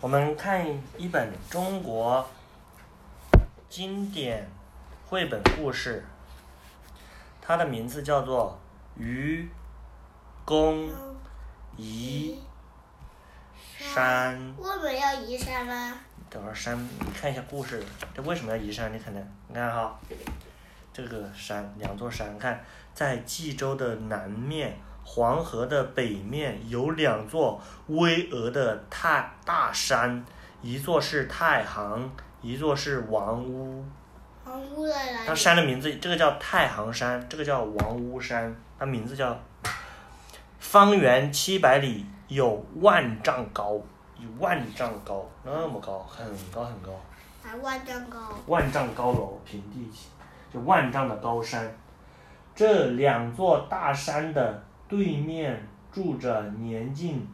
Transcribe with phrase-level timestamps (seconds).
[0.00, 0.64] 我们看
[0.96, 2.24] 一本中国
[3.68, 4.48] 经典
[5.08, 6.06] 绘本故事，
[7.42, 8.56] 它的名字叫做
[9.02, 9.50] 《愚
[10.44, 10.88] 公
[11.76, 12.38] 移
[13.76, 14.38] 山》。
[14.62, 15.98] 为什么要移山呢？
[16.30, 17.84] 等会儿山，你看一下故事，
[18.14, 18.94] 这为什么要移山？
[18.94, 19.98] 你可能，你看哈，
[20.92, 24.78] 这个山，两座山，看在冀州的南面，
[25.10, 30.22] 黄河的北面有两座巍峨的太大山，
[30.60, 33.82] 一座是太行，一座是王屋。
[35.26, 35.34] 它？
[35.34, 39.34] 山的名字，这个叫太行山，这个叫王屋山，它名字叫
[40.58, 43.80] 方圆七百里，有万丈高，
[44.18, 46.92] 有万丈高，那么高，很高很高。
[47.42, 48.18] 还万丈高。
[48.46, 50.08] 万丈高楼平地起，
[50.52, 51.74] 就万丈的高山。
[52.54, 55.60] 这两座大山的对面
[55.92, 57.26] 住着年近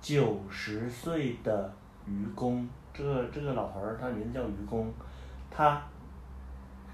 [0.00, 1.74] 九十岁的
[2.06, 2.68] 愚公。
[2.94, 4.92] 这个这个老头儿，他名字叫愚公，
[5.50, 5.82] 他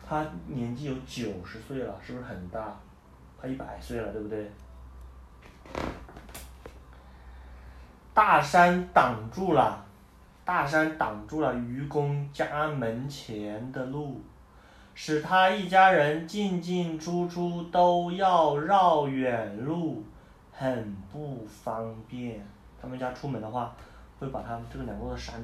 [0.08, 2.74] 他年纪有九十岁了，是不是很大？
[3.40, 4.50] 快一百岁了，对不对？
[8.14, 9.84] 大山挡住了
[10.44, 14.20] 大山挡住了愚公家门前的路，
[15.00, 20.02] 使他一家人进进出出都要绕远路，
[20.52, 22.44] 很不方便。
[22.82, 23.72] 他们家出门的话，
[24.18, 25.36] 会把他们这个两座山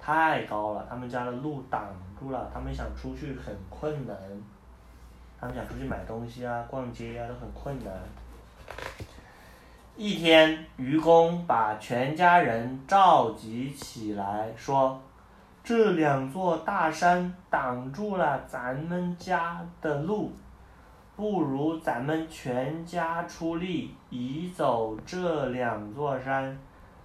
[0.00, 4.16] 太高了，他们家的路挡住了，他们想出去很困难。
[5.40, 7.94] 他们想出去买东西啊、逛街啊，都很困难。
[9.96, 15.00] 一天，愚公把全家人召集起来，说
[15.66, 20.30] ：“这两座大山挡住了咱们家的路，
[21.16, 26.56] 不如咱们全家出力移走这两座山，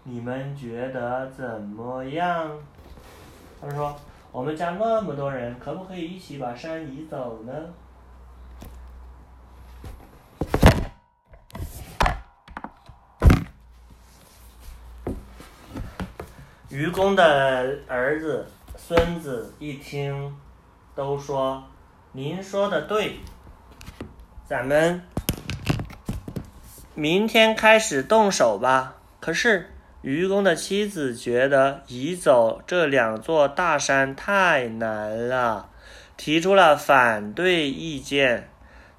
[0.03, 2.51] 你们觉得怎么样？”
[3.59, 3.95] 他说
[4.31, 7.51] ：“我们家那么多人，可不可以一起把山移走呢？”
[16.81, 20.35] 愚公的儿子、孙子一听，
[20.95, 21.63] 都说
[22.11, 23.19] ：“您说的对，
[24.49, 25.03] 咱们
[26.95, 29.69] 明天开始动手吧。”可是
[30.01, 35.69] 愚公的妻子觉得移走这两座大山太难了，
[36.17, 38.49] 提出了反对意见。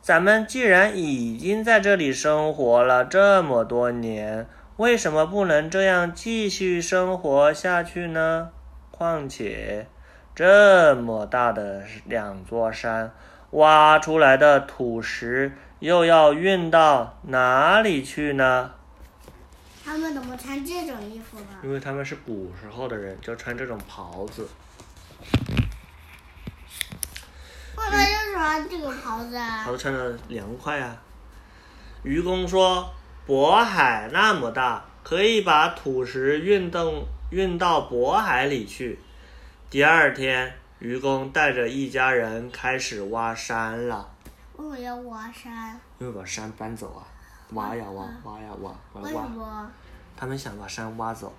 [0.00, 4.46] 咱们既然已经在这里生活了这么多年，
[4.82, 8.50] 为什么不能这样继续生活下去呢？
[8.90, 9.86] 况且，
[10.34, 13.12] 这么大的两座山，
[13.52, 18.72] 挖出来的土石又要运到哪里去呢？
[19.84, 21.46] 他们怎么穿这种衣服呢？
[21.62, 24.48] 因为他们是古时候的人，就穿这种袍子。
[27.76, 29.70] 为什么要穿这个袍子啊袍？
[29.70, 31.00] 子穿的凉快啊。
[32.02, 32.92] 愚公说
[33.26, 38.98] ：“渤海那么大，可以把土石运动运到渤海里去。”
[39.70, 44.08] 第二天，愚公带着一家人开始挖山了，
[44.56, 45.80] 为什么要挖山？
[45.98, 47.06] 因为把山搬走啊，
[47.52, 49.28] 挖呀挖，挖呀挖，为什挖挖。
[49.28, 49.70] 么？
[50.16, 51.32] 他们想把山挖走，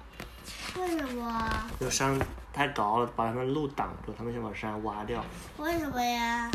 [0.79, 1.49] 为什么？
[1.79, 2.17] 因为山
[2.51, 5.23] 太高了，把他们路挡住，他们想把山挖掉。
[5.57, 6.49] 为什么呀？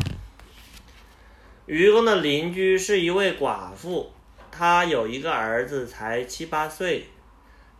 [1.65, 4.11] 愚公的邻居是一位寡妇，
[4.51, 7.07] 她有一个儿子，才七八岁。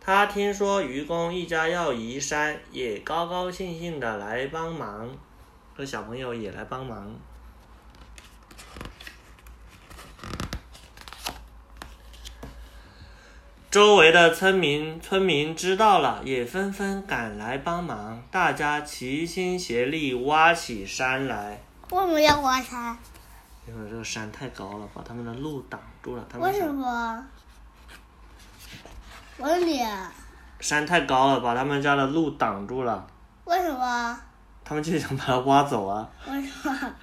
[0.02, 5.10] 他听说愚公一家要移山，也高高兴兴的来帮忙，
[5.76, 7.14] 这小朋友也来帮忙。
[13.70, 21.60] 周围的村民村民知道了，也纷纷赶来帮忙，大家齐心协力挖起山来。
[21.90, 22.98] 为什么要挖山？
[23.68, 26.24] 因为这个山太高了，把他们的路挡住了。
[26.28, 27.26] 他为什么？
[30.60, 33.06] 山太高了，把他们家的路挡住了，
[33.44, 34.20] 为什么？
[34.62, 36.08] 他们就想把它挖走啊。
[36.28, 36.94] 为什么？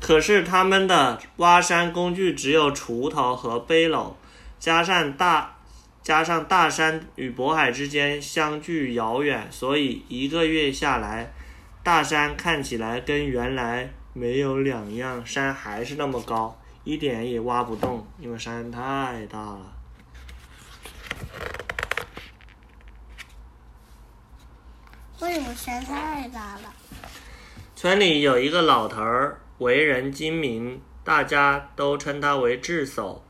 [0.00, 4.14] 可是他们的挖山工具只有锄头和背篓，
[4.58, 5.54] 加上大
[6.02, 11.32] 加上大山与渤海之间相距遥远，所以一个月下来，
[11.82, 19.72] 大山看起来跟原来没有两样，山还是那么高，一点也挖不动，因为山太大了。
[25.20, 26.74] 为什么山太大了？
[27.76, 33.20] 村里有一个老头儿，为人精明，大家都称他为智叟。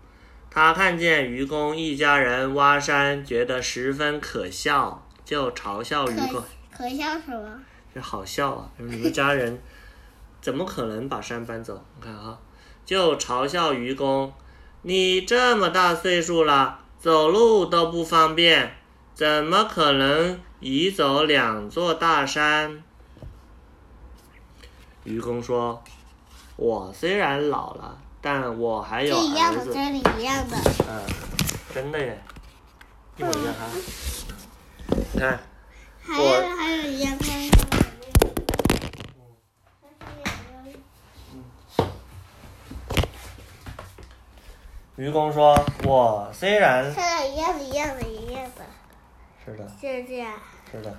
[0.51, 6.43] 他看见愚公一家人挖山，觉得十分可笑，就嘲笑愚公。
[6.71, 7.61] 可笑什么？
[7.95, 8.71] 这好笑啊！
[8.79, 9.61] 你们家人
[10.41, 11.85] 怎么可能把山搬走？
[11.97, 12.39] 你看啊，
[12.85, 14.33] 就嘲笑愚公
[14.83, 18.77] ：“你这么大岁数了，走路都不方便，
[19.15, 22.83] 怎么可能移走两座大山？”
[25.05, 25.83] 愚公说
[26.57, 29.65] ：“我虽然老了，但我还有这一样的，
[30.21, 30.57] 一样的。
[30.89, 31.03] 嗯，
[31.75, 32.23] 真的耶，
[33.17, 33.67] 一模一样哈。
[35.15, 35.41] 你看，
[36.03, 37.57] 还有还有一样，看一下
[44.97, 48.65] 愚公说：“我虽然看到一样的，一样的，一样的，
[49.43, 50.35] 是的，就是这样。
[50.71, 50.95] 是的，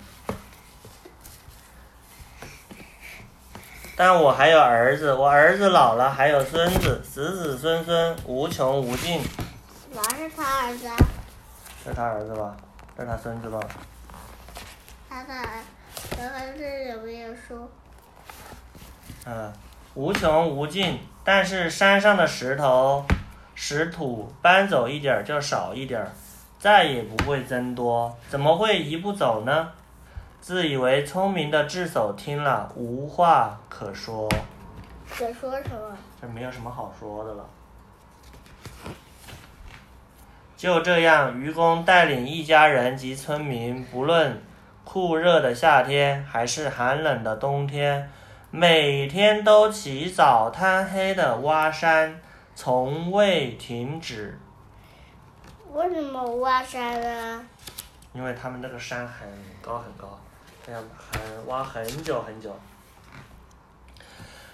[3.96, 9.22] 但我还有儿子，我儿子老了，还有孙子，子子孙孙无穷无尽。
[9.92, 10.96] 哪是他儿子啊？
[11.86, 12.58] 这是他儿子吧？
[12.98, 13.60] 这是他孙子吧？
[15.08, 17.70] 他的儿子有没有说？
[19.26, 19.54] 嗯，
[19.94, 23.06] 无穷无尽，但是山上的石头、
[23.56, 26.12] 石土搬走一点儿就少一点儿，
[26.60, 29.70] 再也不会增多，怎么会移不走呢？
[30.42, 34.28] 自以为聪明的智叟听了无话可说，
[35.10, 35.98] 可说什么？
[36.22, 37.46] 这没有什么好说的了。
[40.58, 44.42] 就这样，愚公带领一家人及村民，不论
[44.84, 48.10] 酷热的夏天还是寒冷的冬天，
[48.50, 52.20] 每天都起早贪黑的挖山，
[52.56, 54.40] 从未停止。
[55.72, 57.46] 为什么挖山呢？
[58.14, 59.28] 因为他们那个山很
[59.62, 60.20] 高很高，
[60.66, 62.56] 这样很挖很久很久。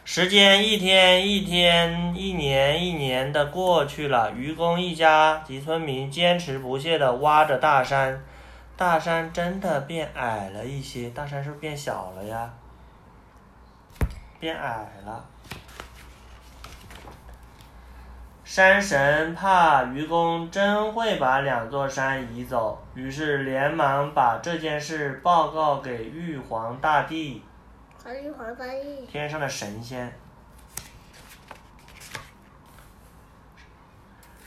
[0.06, 4.32] 时间一天一天，一年一年的过去了。
[4.32, 8.24] 愚公一家及村民坚持不懈地挖着大山，
[8.76, 11.10] 大山真的变矮了一些。
[11.10, 12.52] 大山是不是变小了呀？
[14.40, 15.24] 变矮了。
[18.52, 27.44] 山神怕愚公真会把两座山移走，于是连忙把这件事报告给玉皇大帝，
[28.04, 29.06] 还是黄大帝？
[29.06, 30.12] 天上的神仙。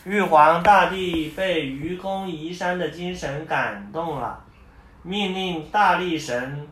[0.03, 4.43] 玉皇大帝被愚公移山的精神感动了，
[5.05, 6.67] 命令大力神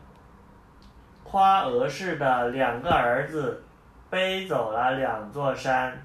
[1.23, 3.63] 夸娥氏的两个儿子
[4.09, 5.97] 背走了两座山，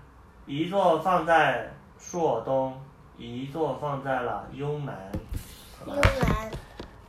[0.47, 2.81] 一座放在朔东，
[3.19, 4.97] 一座放在了雍南。
[5.85, 6.51] 幽兰。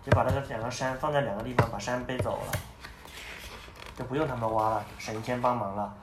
[0.04, 2.52] 就把那个两个山放在两个地方，把山背走了，
[3.96, 5.94] 就不用他们挖了，神仙帮忙了。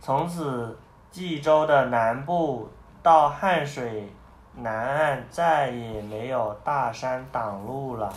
[0.00, 0.78] 从此，
[1.10, 2.70] 冀州的南部
[3.02, 4.12] 到汉水
[4.54, 8.12] 南岸再也没有大山挡路了。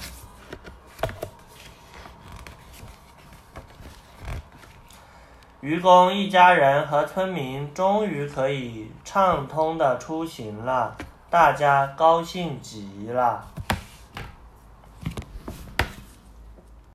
[5.61, 10.97] 愚公一家人和村民终于可以畅通的出行了，
[11.29, 13.45] 大家高兴极了。